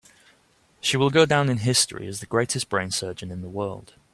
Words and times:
She 0.79 0.97
will 0.97 1.11
go 1.11 1.27
down 1.27 1.47
in 1.47 1.57
history 1.59 2.07
as 2.07 2.21
the 2.21 2.25
greatest 2.25 2.69
brain 2.69 2.89
surgeon 2.89 3.29
in 3.29 3.43
the 3.43 3.49
world. 3.49 3.93